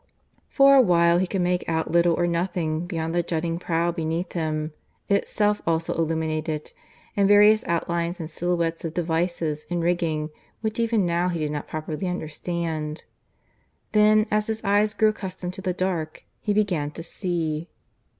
For 0.49 0.73
a 0.73 0.81
while 0.81 1.19
he 1.19 1.27
could 1.27 1.43
make 1.43 1.63
out 1.69 1.91
little 1.91 2.15
or 2.15 2.25
nothing 2.25 2.87
beyond 2.87 3.13
the 3.13 3.21
jutting 3.21 3.59
prow 3.59 3.91
beneath 3.91 4.31
him, 4.31 4.73
itself 5.09 5.61
also 5.67 5.93
illuminated, 5.93 6.73
and 7.15 7.27
various 7.27 7.63
outlines 7.65 8.19
and 8.19 8.27
silhouettes 8.27 8.83
of 8.83 8.95
devices 8.95 9.67
and 9.69 9.83
rigging 9.83 10.31
which 10.61 10.79
even 10.79 11.05
now 11.05 11.29
he 11.29 11.37
did 11.37 11.51
not 11.51 11.67
properly 11.67 12.07
understand. 12.07 13.03
Then, 13.91 14.25
as 14.31 14.47
his 14.47 14.63
eyes 14.63 14.95
grew 14.95 15.09
accustomed 15.09 15.53
to 15.53 15.61
the 15.61 15.71
dark, 15.71 16.23
he 16.39 16.51
began 16.51 16.89
to 16.89 17.03
see. 17.03 17.69